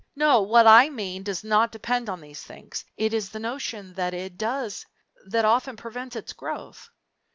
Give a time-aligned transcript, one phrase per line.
[0.15, 2.85] No, what I mean does not depend upon these things.
[2.97, 4.87] It is the notion that it does
[5.27, 6.89] that often prevents its growth.